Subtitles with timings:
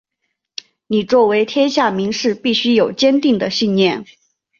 [0.87, 4.03] 你作为天下名士必须有坚定的信念！